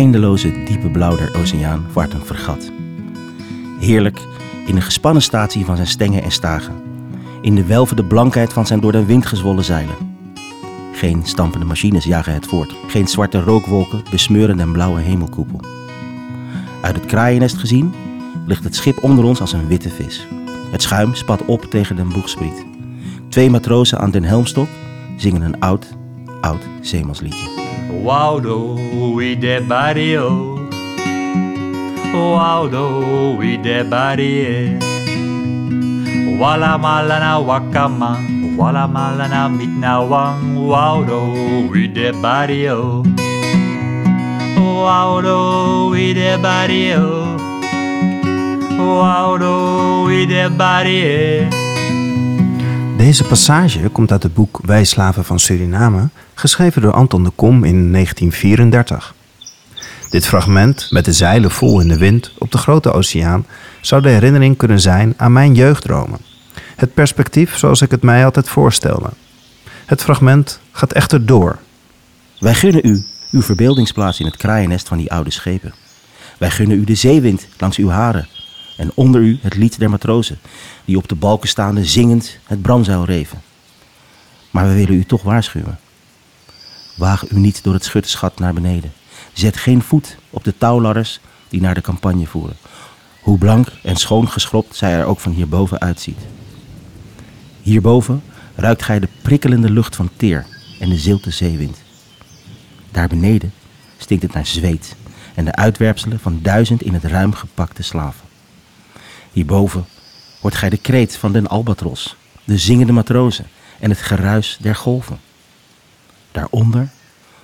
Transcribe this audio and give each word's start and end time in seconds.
eindeloze 0.00 0.52
diepe 0.64 0.88
blauw 0.88 1.16
der 1.16 1.36
oceaan 1.36 1.86
vaart 1.90 2.12
een 2.12 2.24
vergat. 2.24 2.70
Heerlijk 3.80 4.20
in 4.66 4.74
de 4.74 4.80
gespannen 4.80 5.22
statie 5.22 5.64
van 5.64 5.76
zijn 5.76 5.88
stengen 5.88 6.22
en 6.22 6.30
stagen. 6.30 6.74
In 7.42 7.54
de 7.54 7.64
welvende 7.64 8.04
blankheid 8.04 8.52
van 8.52 8.66
zijn 8.66 8.80
door 8.80 8.92
de 8.92 9.04
wind 9.04 9.26
gezwollen 9.26 9.64
zeilen. 9.64 9.94
Geen 10.92 11.20
stampende 11.24 11.66
machines 11.66 12.04
jagen 12.04 12.34
het 12.34 12.46
voort. 12.46 12.74
Geen 12.88 13.08
zwarte 13.08 13.40
rookwolken 13.40 14.02
besmeuren 14.10 14.56
den 14.56 14.72
blauwe 14.72 15.00
hemelkoepel. 15.00 15.60
Uit 16.80 16.96
het 16.96 17.06
kraaiennest 17.06 17.56
gezien 17.56 17.94
ligt 18.46 18.64
het 18.64 18.74
schip 18.74 19.02
onder 19.02 19.24
ons 19.24 19.40
als 19.40 19.52
een 19.52 19.66
witte 19.66 19.90
vis. 19.90 20.26
Het 20.70 20.82
schuim 20.82 21.14
spat 21.14 21.44
op 21.44 21.64
tegen 21.64 21.96
den 21.96 22.08
boegspriet. 22.08 22.66
Twee 23.28 23.50
matrozen 23.50 23.98
aan 23.98 24.10
den 24.10 24.24
helmstok 24.24 24.68
zingen 25.16 25.42
een 25.42 25.60
oud, 25.60 25.86
oud 26.40 26.62
zeemansliedje. 26.80 27.59
Waudo 28.06 29.14
we 29.14 29.34
de 29.36 29.60
barrio. 29.60 30.56
Waudo 32.14 33.36
we 33.38 33.56
de 33.56 33.84
barrio. 33.84 34.78
Wala 36.40 36.78
malana 36.78 37.38
wakama. 37.38 38.16
Wala 38.56 38.88
malana 38.88 39.48
mitnawang. 39.48 40.56
Waudo 40.70 41.20
we 41.70 41.86
de 41.88 42.12
barrio. 42.12 43.02
Waudo 44.56 45.90
we 45.90 46.14
de 46.14 46.36
barrio. 46.38 47.36
Waudo 48.78 50.06
we 50.06 50.26
de 50.26 50.48
barrio. 50.48 51.59
Deze 53.00 53.24
passage 53.24 53.88
komt 53.88 54.12
uit 54.12 54.22
het 54.22 54.34
boek 54.34 54.60
Wij 54.62 54.84
Slaven 54.84 55.24
van 55.24 55.38
Suriname, 55.38 56.08
geschreven 56.34 56.82
door 56.82 56.92
Anton 56.92 57.24
de 57.24 57.30
Kom 57.30 57.64
in 57.64 57.92
1934. 57.92 59.14
Dit 60.10 60.26
fragment, 60.26 60.86
met 60.90 61.04
de 61.04 61.12
zeilen 61.12 61.50
vol 61.50 61.80
in 61.80 61.88
de 61.88 61.98
wind 61.98 62.32
op 62.38 62.50
de 62.52 62.58
grote 62.58 62.92
oceaan, 62.92 63.46
zou 63.80 64.02
de 64.02 64.08
herinnering 64.08 64.56
kunnen 64.56 64.80
zijn 64.80 65.14
aan 65.16 65.32
mijn 65.32 65.54
jeugddromen. 65.54 66.18
Het 66.76 66.94
perspectief 66.94 67.56
zoals 67.56 67.82
ik 67.82 67.90
het 67.90 68.02
mij 68.02 68.24
altijd 68.24 68.48
voorstelde. 68.48 69.10
Het 69.86 70.02
fragment 70.02 70.60
gaat 70.72 70.92
echter 70.92 71.26
door. 71.26 71.58
Wij 72.38 72.54
gunnen 72.54 72.86
u 72.86 73.04
uw 73.30 73.42
verbeeldingsplaats 73.42 74.20
in 74.20 74.26
het 74.26 74.36
kraaiennest 74.36 74.88
van 74.88 74.98
die 74.98 75.12
oude 75.12 75.30
schepen. 75.30 75.74
Wij 76.38 76.50
gunnen 76.50 76.78
u 76.78 76.84
de 76.84 76.94
zeewind 76.94 77.46
langs 77.58 77.76
uw 77.76 77.88
haren. 77.88 78.28
En 78.80 78.90
onder 78.94 79.20
u 79.20 79.38
het 79.42 79.56
lied 79.56 79.78
der 79.78 79.90
matrozen, 79.90 80.38
die 80.84 80.96
op 80.96 81.08
de 81.08 81.14
balken 81.14 81.48
staande 81.48 81.84
zingend 81.84 82.38
het 82.44 82.62
bramzeil 82.62 83.04
reven. 83.04 83.42
Maar 84.50 84.68
we 84.68 84.74
willen 84.74 84.94
u 84.94 85.04
toch 85.04 85.22
waarschuwen. 85.22 85.78
Waag 86.96 87.30
u 87.30 87.38
niet 87.38 87.62
door 87.62 87.74
het 87.74 87.84
schuttersgat 87.84 88.38
naar 88.38 88.54
beneden. 88.54 88.92
Zet 89.32 89.56
geen 89.56 89.82
voet 89.82 90.16
op 90.30 90.44
de 90.44 90.58
touwladders 90.58 91.20
die 91.48 91.60
naar 91.60 91.74
de 91.74 91.80
campagne 91.80 92.26
voeren. 92.26 92.56
Hoe 93.22 93.38
blank 93.38 93.68
en 93.82 93.96
schoon 93.96 94.28
geschropt 94.28 94.76
zij 94.76 94.92
er 94.92 95.04
ook 95.04 95.20
van 95.20 95.32
hierboven 95.32 95.80
uitziet. 95.80 96.20
Hierboven 97.62 98.22
ruikt 98.54 98.82
gij 98.82 99.00
de 99.00 99.08
prikkelende 99.22 99.70
lucht 99.70 99.96
van 99.96 100.10
teer 100.16 100.46
en 100.78 100.88
de 100.88 100.98
zilte 100.98 101.30
zeewind. 101.30 101.82
Daar 102.90 103.08
beneden 103.08 103.52
stinkt 103.96 104.22
het 104.22 104.32
naar 104.32 104.46
zweet 104.46 104.96
en 105.34 105.44
de 105.44 105.54
uitwerpselen 105.54 106.20
van 106.20 106.38
duizend 106.42 106.82
in 106.82 106.94
het 106.94 107.04
ruim 107.04 107.32
gepakte 107.32 107.82
slaven. 107.82 108.28
Hierboven 109.32 109.86
hoort 110.40 110.54
gij 110.54 110.70
de 110.70 110.76
kreet 110.76 111.16
van 111.16 111.32
den 111.32 111.46
albatros, 111.46 112.16
de 112.44 112.58
zingende 112.58 112.92
matrozen 112.92 113.46
en 113.78 113.90
het 113.90 113.98
geruis 113.98 114.58
der 114.60 114.76
golven. 114.76 115.20
Daaronder 116.32 116.88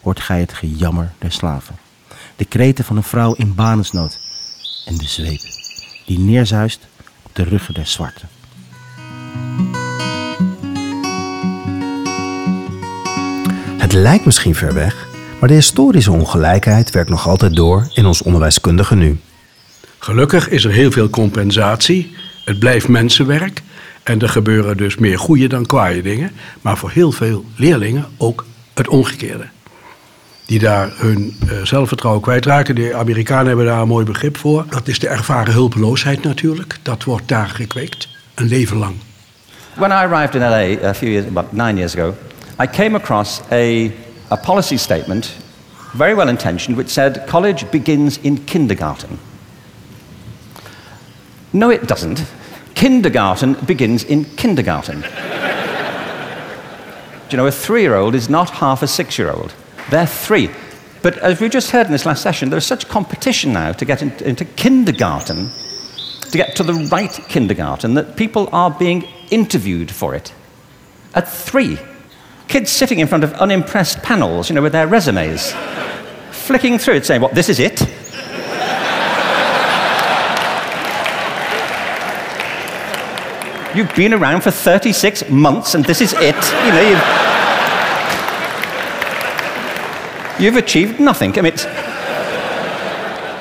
hoort 0.00 0.20
gij 0.20 0.40
het 0.40 0.52
gejammer 0.52 1.12
der 1.18 1.32
slaven, 1.32 1.76
de 2.36 2.44
kreten 2.44 2.84
van 2.84 2.96
een 2.96 3.02
vrouw 3.02 3.34
in 3.34 3.54
banensnood 3.54 4.18
en 4.86 4.96
de 4.96 5.08
zweep 5.08 5.40
die 6.06 6.18
neerzuist 6.18 6.86
op 7.22 7.34
de 7.34 7.42
ruggen 7.42 7.74
der 7.74 7.86
zwarten. 7.86 8.28
Het 13.78 13.92
lijkt 13.92 14.24
misschien 14.24 14.54
ver 14.54 14.74
weg, 14.74 15.08
maar 15.40 15.48
de 15.48 15.54
historische 15.54 16.12
ongelijkheid 16.12 16.90
werkt 16.90 17.10
nog 17.10 17.28
altijd 17.28 17.56
door 17.56 17.90
in 17.94 18.06
ons 18.06 18.22
onderwijskundige 18.22 18.94
nu. 18.94 19.20
Gelukkig 20.02 20.48
is 20.48 20.64
er 20.64 20.70
heel 20.70 20.90
veel 20.90 21.10
compensatie. 21.10 22.14
Het 22.44 22.58
blijft 22.58 22.88
mensenwerk. 22.88 23.62
En 24.02 24.20
er 24.20 24.28
gebeuren 24.28 24.76
dus 24.76 24.96
meer 24.96 25.18
goede 25.18 25.46
dan 25.46 25.66
kwaaie 25.66 26.02
dingen. 26.02 26.30
Maar 26.60 26.76
voor 26.76 26.90
heel 26.90 27.12
veel 27.12 27.44
leerlingen 27.56 28.06
ook 28.16 28.46
het 28.74 28.88
omgekeerde. 28.88 29.48
Die 30.46 30.58
daar 30.58 30.92
hun 30.94 31.36
eh, 31.40 31.62
zelfvertrouwen 31.62 32.22
kwijtraken. 32.22 32.74
De 32.74 32.94
Amerikanen 32.94 33.46
hebben 33.46 33.66
daar 33.66 33.80
een 33.80 33.88
mooi 33.88 34.04
begrip 34.04 34.36
voor. 34.36 34.64
Dat 34.68 34.88
is 34.88 34.98
de 34.98 35.08
ervaren 35.08 35.52
hulpeloosheid 35.52 36.22
natuurlijk. 36.22 36.78
Dat 36.82 37.04
wordt 37.04 37.28
daar 37.28 37.48
gekweekt. 37.48 38.08
Een 38.34 38.46
leven 38.48 38.76
lang. 38.76 38.94
When 39.74 39.90
I 39.90 39.94
arrived 39.94 40.34
in 40.34 40.40
LA 40.40 40.88
a 40.88 40.94
few 40.94 41.10
years, 41.10 41.26
about 41.26 41.52
nine 41.52 41.74
years 41.74 41.96
ago, 41.96 42.14
I 42.62 42.66
came 42.66 42.96
across 42.96 43.40
a, 43.52 43.90
a 44.30 44.36
policy 44.36 44.76
statement, 44.76 45.36
very 45.96 46.14
well 46.14 46.28
intentioned, 46.28 46.76
which 46.76 46.90
said 46.90 47.24
college 47.26 47.66
begins 47.70 48.18
in 48.20 48.44
kindergarten. 48.44 49.28
No, 51.52 51.70
it 51.70 51.86
doesn't. 51.86 52.24
Kindergarten 52.74 53.54
begins 53.54 54.04
in 54.04 54.24
kindergarten. 54.36 55.00
Do 55.00 55.06
you 57.30 57.36
know, 57.36 57.46
a 57.46 57.52
three 57.52 57.82
year 57.82 57.94
old 57.94 58.14
is 58.14 58.28
not 58.28 58.50
half 58.50 58.82
a 58.82 58.86
six 58.86 59.18
year 59.18 59.30
old. 59.30 59.54
They're 59.90 60.06
three. 60.06 60.50
But 61.02 61.18
as 61.18 61.40
we 61.40 61.48
just 61.48 61.70
heard 61.70 61.86
in 61.86 61.92
this 61.92 62.06
last 62.06 62.22
session, 62.22 62.50
there's 62.50 62.66
such 62.66 62.88
competition 62.88 63.52
now 63.52 63.72
to 63.72 63.84
get 63.84 64.02
into, 64.02 64.28
into 64.28 64.44
kindergarten, 64.44 65.50
to 66.30 66.38
get 66.38 66.54
to 66.56 66.62
the 66.62 66.74
right 66.90 67.12
kindergarten, 67.28 67.94
that 67.94 68.16
people 68.16 68.48
are 68.52 68.70
being 68.70 69.08
interviewed 69.30 69.90
for 69.90 70.14
it. 70.14 70.32
At 71.14 71.28
three. 71.28 71.78
Kids 72.48 72.70
sitting 72.70 72.98
in 72.98 73.06
front 73.06 73.24
of 73.24 73.32
unimpressed 73.34 74.02
panels, 74.02 74.48
you 74.48 74.54
know, 74.54 74.62
with 74.62 74.72
their 74.72 74.86
resumes, 74.86 75.52
flicking 76.32 76.78
through 76.78 76.94
it, 76.94 77.06
saying, 77.06 77.20
What, 77.20 77.34
this 77.34 77.48
is 77.48 77.60
it? 77.60 77.80
You've 83.74 83.94
been 83.94 84.12
around 84.12 84.42
for 84.42 84.50
36 84.50 85.28
months 85.28 85.74
and 85.74 85.84
this 85.84 86.00
is 86.00 86.12
it. 86.12 86.52
You 86.64 86.72
know, 86.72 86.88
you've, 86.88 87.04
you've 90.38 90.56
achieved 90.56 90.98
nothing. 90.98 91.38
I 91.38 91.42
mean, 91.42 91.52
it's, 91.52 91.66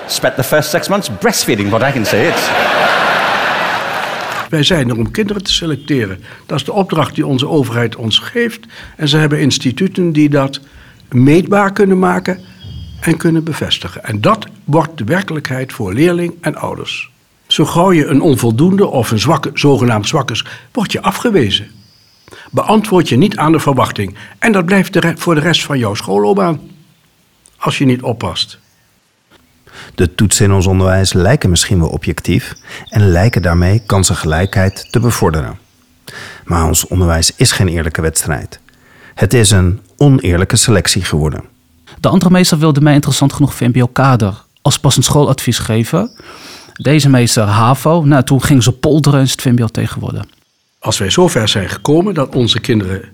spent 0.07 0.35
the 0.35 0.43
first 0.43 0.69
six 0.69 0.87
months 0.87 1.09
breastfeeding, 1.09 1.69
what 1.71 1.81
I 1.81 1.91
can 1.91 2.05
say. 2.05 2.27
It's, 2.27 2.49
Wij 4.49 4.63
zijn 4.63 4.89
er 4.89 4.97
om 4.97 5.11
kinderen 5.11 5.43
te 5.43 5.51
selecteren. 5.51 6.23
Dat 6.45 6.57
is 6.57 6.65
de 6.65 6.73
opdracht 6.73 7.15
die 7.15 7.25
onze 7.25 7.47
overheid 7.47 7.95
ons 7.95 8.19
geeft. 8.19 8.65
En 8.95 9.07
ze 9.07 9.17
hebben 9.17 9.39
instituten 9.39 10.11
die 10.11 10.29
dat 10.29 10.59
meetbaar 11.09 11.73
kunnen 11.73 11.99
maken 11.99 12.39
en 13.01 13.17
kunnen 13.17 13.43
bevestigen. 13.43 14.03
En 14.03 14.21
dat 14.21 14.45
wordt 14.63 14.97
de 14.97 15.03
werkelijkheid 15.03 15.73
voor 15.73 15.93
leerling 15.93 16.33
en 16.41 16.55
ouders. 16.55 17.11
Zo 17.51 17.65
gauw 17.65 17.91
je 17.91 18.05
een 18.05 18.21
onvoldoende 18.21 18.87
of 18.87 19.11
een 19.11 19.19
zwakke, 19.19 19.51
zogenaamd 19.53 20.07
zwakkes, 20.07 20.45
word 20.71 20.91
je 20.91 21.01
afgewezen. 21.01 21.67
Beantwoord 22.51 23.09
je 23.09 23.17
niet 23.17 23.37
aan 23.37 23.51
de 23.51 23.59
verwachting. 23.59 24.15
En 24.39 24.51
dat 24.51 24.65
blijft 24.65 24.93
de 24.93 25.13
voor 25.15 25.35
de 25.35 25.41
rest 25.41 25.63
van 25.63 25.79
jouw 25.79 25.93
schoolloopbaan. 25.93 26.59
Als 27.57 27.77
je 27.77 27.85
niet 27.85 28.01
oppast. 28.01 28.59
De 29.95 30.15
toetsen 30.15 30.45
in 30.45 30.51
ons 30.51 30.67
onderwijs 30.67 31.13
lijken 31.13 31.49
misschien 31.49 31.79
wel 31.79 31.89
objectief 31.89 32.55
en 32.89 33.09
lijken 33.09 33.41
daarmee 33.41 33.81
kansengelijkheid 33.85 34.87
te 34.91 34.99
bevorderen. 34.99 35.59
Maar 36.45 36.67
ons 36.67 36.87
onderwijs 36.87 37.31
is 37.35 37.51
geen 37.51 37.67
eerlijke 37.67 38.01
wedstrijd. 38.01 38.59
Het 39.15 39.33
is 39.33 39.51
een 39.51 39.81
oneerlijke 39.97 40.55
selectie 40.55 41.03
geworden. 41.03 41.43
De 41.99 42.09
andere 42.09 42.31
meester 42.31 42.57
wilde 42.57 42.81
mij 42.81 42.93
interessant 42.93 43.33
genoeg 43.33 43.53
VMBO-kader 43.53 44.43
als 44.61 44.79
passend 44.79 45.05
schooladvies 45.05 45.57
geven. 45.59 46.11
Deze 46.81 47.09
meester 47.09 47.43
HAVO, 47.43 48.03
nou 48.05 48.23
toen 48.23 48.43
ging 48.43 48.63
ze 48.63 48.71
polderen 48.71 49.19
en 49.19 49.25
is 49.25 49.31
het 49.31 49.41
VMBO 49.41 49.67
tegenwoordig. 49.67 50.23
Als 50.79 50.97
wij 50.97 51.09
zover 51.09 51.47
zijn 51.47 51.69
gekomen 51.69 52.13
dat 52.13 52.35
onze 52.35 52.59
kinderen 52.59 53.09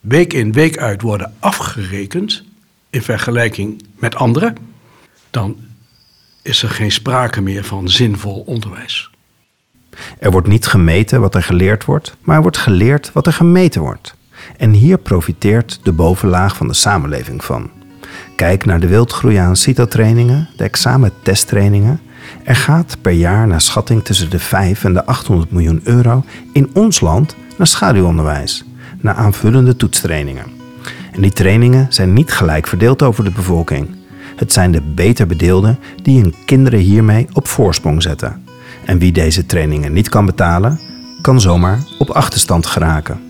week 0.00 0.32
in 0.32 0.52
week 0.52 0.78
uit 0.78 1.02
worden 1.02 1.32
afgerekend 1.38 2.42
in 2.90 3.02
vergelijking 3.02 3.82
met 3.96 4.14
anderen, 4.14 4.56
dan 5.30 5.56
is 6.42 6.62
er 6.62 6.68
geen 6.68 6.92
sprake 6.92 7.40
meer 7.40 7.64
van 7.64 7.88
zinvol 7.88 8.42
onderwijs. 8.46 9.10
Er 10.18 10.30
wordt 10.30 10.48
niet 10.48 10.66
gemeten 10.66 11.20
wat 11.20 11.34
er 11.34 11.42
geleerd 11.42 11.84
wordt, 11.84 12.16
maar 12.20 12.36
er 12.36 12.42
wordt 12.42 12.58
geleerd 12.58 13.12
wat 13.12 13.26
er 13.26 13.32
gemeten 13.32 13.80
wordt. 13.80 14.14
En 14.56 14.72
hier 14.72 14.98
profiteert 14.98 15.80
de 15.82 15.92
bovenlaag 15.92 16.56
van 16.56 16.68
de 16.68 16.74
samenleving 16.74 17.44
van. 17.44 17.70
Kijk 18.36 18.64
naar 18.64 18.80
de 18.80 18.88
wildgroei 18.88 19.36
aan 19.36 19.56
CITO-trainingen, 19.56 20.48
de 20.56 20.64
examen-testtrainingen. 20.64 22.00
Er 22.44 22.56
gaat 22.56 22.96
per 23.00 23.12
jaar 23.12 23.46
naar 23.46 23.60
schatting 23.60 24.04
tussen 24.04 24.30
de 24.30 24.38
5 24.38 24.84
en 24.84 24.92
de 24.92 25.06
800 25.06 25.50
miljoen 25.50 25.80
euro 25.84 26.24
in 26.52 26.70
ons 26.72 27.00
land 27.00 27.36
naar 27.56 27.66
schaduwonderwijs, 27.66 28.64
naar 29.00 29.14
aanvullende 29.14 29.76
toetstrainingen. 29.76 30.46
En 31.12 31.22
die 31.22 31.32
trainingen 31.32 31.86
zijn 31.88 32.12
niet 32.12 32.32
gelijk 32.32 32.66
verdeeld 32.66 33.02
over 33.02 33.24
de 33.24 33.30
bevolking. 33.30 33.88
Het 34.36 34.52
zijn 34.52 34.72
de 34.72 34.82
beter 34.94 35.26
bedeelden 35.26 35.78
die 36.02 36.20
hun 36.20 36.34
kinderen 36.46 36.78
hiermee 36.78 37.26
op 37.32 37.48
voorsprong 37.48 38.02
zetten. 38.02 38.44
En 38.84 38.98
wie 38.98 39.12
deze 39.12 39.46
trainingen 39.46 39.92
niet 39.92 40.08
kan 40.08 40.26
betalen, 40.26 40.80
kan 41.20 41.40
zomaar 41.40 41.78
op 41.98 42.10
achterstand 42.10 42.66
geraken. 42.66 43.20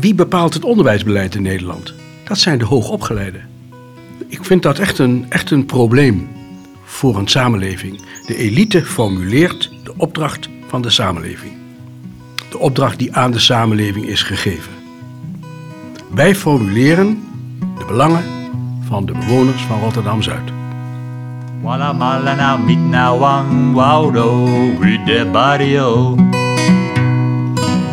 Wie 0.00 0.14
bepaalt 0.14 0.54
het 0.54 0.64
onderwijsbeleid 0.64 1.34
in 1.34 1.42
Nederland? 1.42 1.94
Dat 2.24 2.38
zijn 2.38 2.58
de 2.58 2.64
hoogopgeleiden. 2.64 3.40
Ik 4.26 4.44
vind 4.44 4.62
dat 4.62 4.78
echt 4.78 4.98
een, 4.98 5.26
echt 5.28 5.50
een 5.50 5.66
probleem 5.66 6.28
voor 6.94 7.16
een 7.16 7.28
samenleving. 7.28 8.02
De 8.26 8.36
elite 8.36 8.84
formuleert 8.84 9.70
de 9.84 9.94
opdracht 9.96 10.48
van 10.68 10.82
de 10.82 10.90
samenleving. 10.90 11.52
De 12.50 12.58
opdracht 12.58 12.98
die 12.98 13.16
aan 13.16 13.30
de 13.30 13.38
samenleving 13.38 14.06
is 14.06 14.22
gegeven. 14.22 14.72
Wij 16.10 16.34
formuleren 16.34 17.22
de 17.78 17.84
belangen 17.84 18.24
van 18.86 19.06
de 19.06 19.12
bewoners 19.12 19.62
van 19.62 19.92
the 19.92 20.02
barrio. 25.32 26.16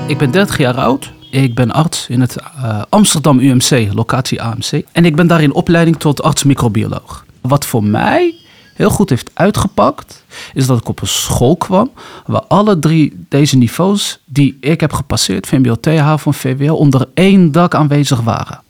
Ik 0.08 0.18
ben 0.18 0.32
30 0.32 0.58
jaar 0.58 0.76
oud. 0.76 1.14
Ik 1.30 1.56
ben 1.56 1.72
arts 1.72 2.08
in 2.10 2.22
het 2.22 2.36
eh, 2.36 2.82
Amsterdam 2.90 3.40
UMC, 3.40 3.94
locatie 3.94 4.42
AMC. 4.42 4.82
En 4.92 5.06
ik 5.06 5.16
ben 5.16 5.28
daar 5.28 5.42
in 5.42 5.54
opleiding 5.54 5.98
tot 5.98 6.24
arts-microbioloog. 6.24 7.26
Wat 7.42 7.66
voor 7.66 7.84
mij 7.84 8.36
heel 8.74 8.90
goed 8.90 9.10
heeft 9.10 9.32
uitgepakt, 9.34 10.24
is 10.54 10.66
dat 10.66 10.80
ik 10.80 10.88
op 10.88 11.02
een 11.02 11.08
school 11.08 11.56
kwam 11.56 11.92
waar 12.26 12.44
alle 12.48 12.80
drie 12.80 13.26
deze 13.30 13.58
niveaus 13.58 14.20
die 14.26 14.58
ik 14.60 14.80
heb 14.80 14.94
gepasseerd, 14.94 15.48
VMBO, 15.48 15.76
TH 15.76 16.26
en 16.26 16.34
VWO, 16.34 16.74
onder 16.76 17.10
één 17.14 17.52
dak 17.52 17.76
aanwezig 17.76 18.22
waren. 18.22 18.62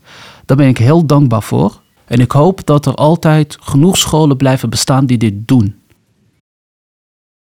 Daar 0.45 0.57
ben 0.57 0.68
ik 0.68 0.77
heel 0.77 1.06
dankbaar 1.06 1.44
voor. 1.44 1.80
En 2.06 2.19
ik 2.19 2.31
hoop 2.31 2.65
dat 2.65 2.86
er 2.86 2.95
altijd 2.95 3.57
genoeg 3.62 3.98
scholen 3.98 4.38
blijven 4.38 4.69
bestaan 4.69 5.06
die 5.06 5.18
dit 5.18 5.48
doen. 5.48 5.80